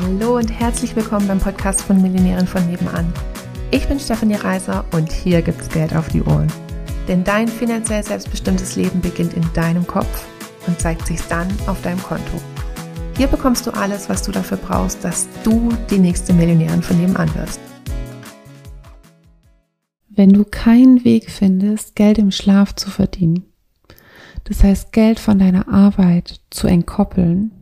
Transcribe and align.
Hallo 0.00 0.38
und 0.38 0.48
herzlich 0.48 0.96
willkommen 0.96 1.28
beim 1.28 1.38
Podcast 1.38 1.82
von 1.82 2.00
Millionären 2.00 2.46
von 2.46 2.66
nebenan. 2.66 3.12
Ich 3.70 3.86
bin 3.86 4.00
Stefanie 4.00 4.36
Reiser 4.36 4.86
und 4.92 5.12
hier 5.12 5.42
gibt's 5.42 5.68
Geld 5.68 5.94
auf 5.94 6.08
die 6.08 6.22
Ohren. 6.22 6.50
Denn 7.08 7.24
dein 7.24 7.46
finanziell 7.46 8.02
selbstbestimmtes 8.02 8.74
Leben 8.76 9.02
beginnt 9.02 9.34
in 9.34 9.44
deinem 9.52 9.86
Kopf 9.86 10.26
und 10.66 10.80
zeigt 10.80 11.06
sich 11.06 11.20
dann 11.28 11.46
auf 11.66 11.82
deinem 11.82 12.02
Konto. 12.02 12.40
Hier 13.18 13.26
bekommst 13.26 13.66
du 13.66 13.70
alles, 13.72 14.08
was 14.08 14.22
du 14.22 14.32
dafür 14.32 14.56
brauchst, 14.56 15.04
dass 15.04 15.28
du 15.44 15.68
die 15.90 15.98
nächste 15.98 16.32
Millionärin 16.32 16.82
von 16.82 16.98
nebenan 16.98 17.34
wirst. 17.34 17.60
Wenn 20.08 20.30
du 20.30 20.46
keinen 20.46 21.04
Weg 21.04 21.30
findest, 21.30 21.96
Geld 21.96 22.16
im 22.16 22.30
Schlaf 22.30 22.74
zu 22.74 22.88
verdienen, 22.88 23.44
das 24.44 24.64
heißt 24.64 24.92
Geld 24.92 25.20
von 25.20 25.38
deiner 25.38 25.68
Arbeit 25.68 26.40
zu 26.48 26.66
entkoppeln, 26.66 27.61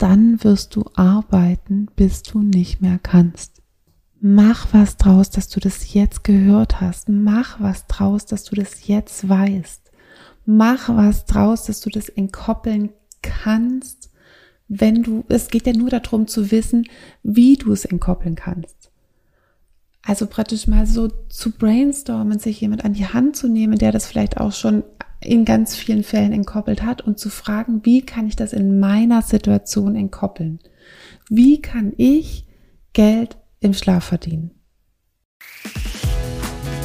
dann 0.00 0.42
wirst 0.42 0.74
du 0.76 0.84
arbeiten, 0.94 1.88
bis 1.94 2.22
du 2.22 2.40
nicht 2.40 2.80
mehr 2.80 2.98
kannst. 3.02 3.60
Mach 4.18 4.72
was 4.72 4.96
draus, 4.96 5.30
dass 5.30 5.48
du 5.48 5.60
das 5.60 5.92
jetzt 5.92 6.24
gehört 6.24 6.80
hast. 6.80 7.08
Mach 7.08 7.60
was 7.60 7.86
draus, 7.86 8.26
dass 8.26 8.44
du 8.44 8.54
das 8.54 8.86
jetzt 8.86 9.28
weißt. 9.28 9.90
Mach 10.46 10.88
was 10.88 11.26
draus, 11.26 11.64
dass 11.64 11.80
du 11.80 11.90
das 11.90 12.08
entkoppeln 12.08 12.90
kannst, 13.22 14.10
wenn 14.68 15.02
du, 15.02 15.24
es 15.28 15.48
geht 15.48 15.66
ja 15.66 15.72
nur 15.74 15.90
darum 15.90 16.26
zu 16.26 16.50
wissen, 16.50 16.86
wie 17.22 17.56
du 17.56 17.72
es 17.72 17.84
entkoppeln 17.84 18.36
kannst. 18.36 18.90
Also 20.02 20.26
praktisch 20.26 20.66
mal 20.66 20.86
so 20.86 21.08
zu 21.28 21.50
brainstormen, 21.50 22.38
sich 22.38 22.60
jemand 22.60 22.84
an 22.84 22.94
die 22.94 23.06
Hand 23.06 23.36
zu 23.36 23.48
nehmen, 23.48 23.78
der 23.78 23.92
das 23.92 24.06
vielleicht 24.06 24.38
auch 24.38 24.52
schon 24.52 24.82
in 25.22 25.44
ganz 25.44 25.76
vielen 25.76 26.02
Fällen 26.02 26.32
entkoppelt 26.32 26.82
hat 26.82 27.02
und 27.02 27.18
zu 27.18 27.28
fragen, 27.28 27.84
wie 27.84 28.02
kann 28.02 28.26
ich 28.26 28.36
das 28.36 28.52
in 28.52 28.80
meiner 28.80 29.22
Situation 29.22 29.96
entkoppeln? 29.96 30.60
Wie 31.28 31.60
kann 31.60 31.92
ich 31.96 32.46
Geld 32.92 33.36
im 33.60 33.74
Schlaf 33.74 34.04
verdienen? 34.04 34.59